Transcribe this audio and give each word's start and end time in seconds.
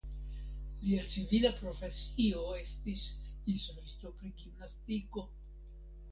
Lia 0.83 1.01
civila 1.15 1.49
profesio 1.57 2.41
estis 2.61 3.03
instruisto 3.53 4.13
pri 4.23 4.31
gimnastiko. 4.39 5.25